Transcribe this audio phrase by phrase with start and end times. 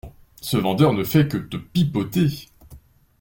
[0.41, 2.49] Ce vendeur ne fait que te pipeauter.